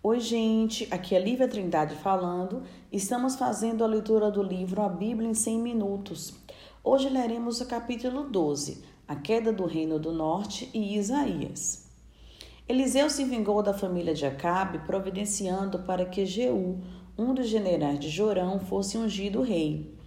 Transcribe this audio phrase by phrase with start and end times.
[0.00, 2.62] Oi, gente, aqui é Lívia Trindade falando.
[2.92, 6.34] Estamos fazendo a leitura do livro A Bíblia em 100 Minutos.
[6.84, 11.90] Hoje leremos o capítulo 12, A Queda do Reino do Norte e Isaías.
[12.68, 16.78] Eliseu se vingou da família de Acabe, providenciando para que Jeú,
[17.18, 19.98] um dos generais de Jorão, fosse ungido rei.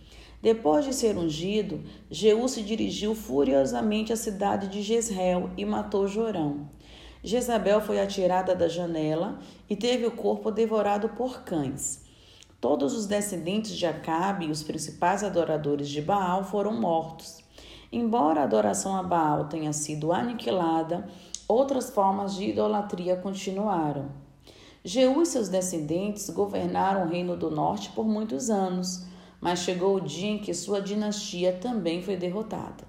[0.42, 6.70] Depois de ser ungido, Jeú se dirigiu furiosamente à cidade de Jezreel e matou Jorão.
[7.24, 9.38] Jezabel foi atirada da janela
[9.70, 12.04] e teve o corpo devorado por cães.
[12.60, 17.44] Todos os descendentes de Acabe e os principais adoradores de Baal foram mortos.
[17.92, 21.08] Embora a adoração a Baal tenha sido aniquilada,
[21.48, 24.10] outras formas de idolatria continuaram.
[24.84, 29.06] Jeú e seus descendentes governaram o reino do norte por muitos anos,
[29.40, 32.84] mas chegou o dia em que sua dinastia também foi derrotada.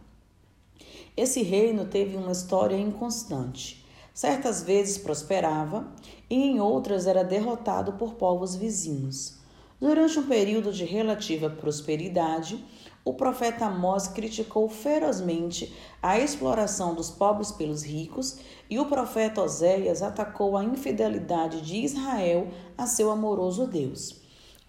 [1.14, 3.81] Esse reino teve uma história inconstante.
[4.14, 5.90] Certas vezes prosperava
[6.28, 9.38] e em outras era derrotado por povos vizinhos.
[9.80, 12.62] Durante um período de relativa prosperidade,
[13.04, 18.38] o profeta Amós criticou ferozmente a exploração dos pobres pelos ricos
[18.70, 22.48] e o profeta Oséias atacou a infidelidade de Israel
[22.78, 24.20] a seu amoroso Deus.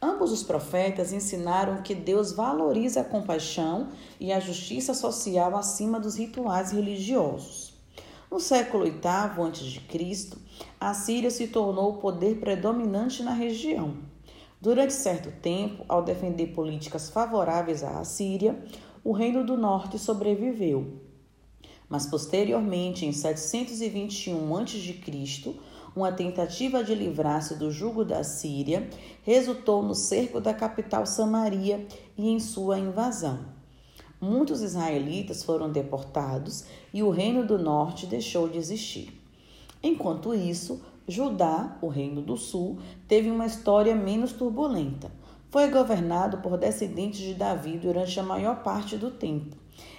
[0.02, 3.90] Ambos os profetas ensinaram que Deus valoriza a compaixão
[4.20, 7.73] e a justiça social acima dos rituais religiosos.
[8.34, 10.30] No século VIII a.C.,
[10.80, 13.98] a Síria se tornou o poder predominante na região.
[14.60, 18.60] Durante certo tempo, ao defender políticas favoráveis à Assíria,
[19.04, 21.00] o Reino do Norte sobreviveu.
[21.88, 25.56] Mas posteriormente, em 721 a.C.,
[25.96, 28.90] uma tentativa de livrar-se do jugo da Síria
[29.22, 33.62] resultou no cerco da capital Samaria e em sua invasão.
[34.24, 39.22] Muitos israelitas foram deportados e o reino do norte deixou de existir.
[39.84, 45.12] Enquanto isso, Judá, o reino do sul, teve uma história menos turbulenta.
[45.50, 49.58] Foi governado por descendentes de Davi durante a maior parte do tempo.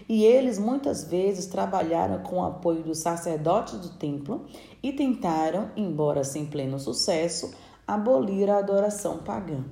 [0.09, 4.47] E eles muitas vezes trabalharam com o apoio dos sacerdotes do templo
[4.83, 7.53] e tentaram, embora sem pleno sucesso,
[7.87, 9.63] abolir a adoração pagã.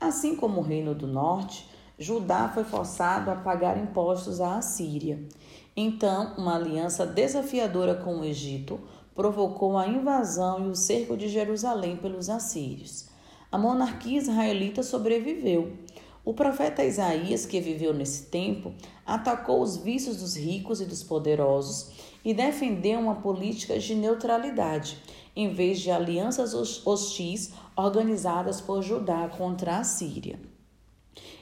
[0.00, 1.69] Assim como o reino do norte,
[2.02, 5.22] Judá foi forçado a pagar impostos à Assíria.
[5.76, 8.80] Então, uma aliança desafiadora com o Egito
[9.14, 13.10] provocou a invasão e o cerco de Jerusalém pelos assírios.
[13.52, 15.76] A monarquia israelita sobreviveu.
[16.24, 18.72] O profeta Isaías, que viveu nesse tempo,
[19.04, 21.90] atacou os vícios dos ricos e dos poderosos
[22.24, 24.96] e defendeu uma política de neutralidade,
[25.36, 26.54] em vez de alianças
[26.86, 30.49] hostis organizadas por Judá contra a Síria.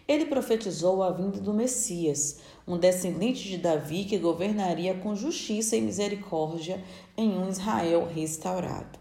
[0.09, 5.83] Ele profetizou a vinda do Messias, um descendente de Davi que governaria com justiça e
[5.83, 6.83] misericórdia
[7.15, 8.99] em um Israel restaurado.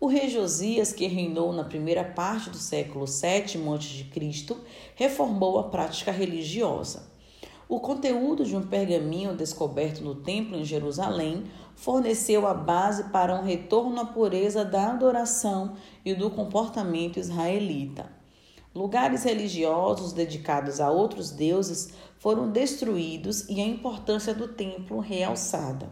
[0.00, 4.56] O rei Josias, que reinou na primeira parte do século VII a.C.,
[4.94, 7.10] reformou a prática religiosa.
[7.68, 13.42] O conteúdo de um pergaminho descoberto no templo em Jerusalém forneceu a base para um
[13.42, 15.74] retorno à pureza da adoração
[16.04, 18.17] e do comportamento israelita.
[18.78, 21.88] Lugares religiosos dedicados a outros deuses
[22.20, 25.88] foram destruídos e a importância do templo realçada.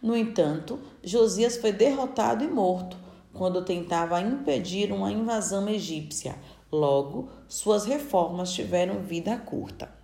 [0.00, 2.96] No entanto, Josias foi derrotado e morto
[3.34, 6.36] quando tentava impedir uma invasão egípcia.
[6.70, 9.99] Logo, suas reformas tiveram vida curta.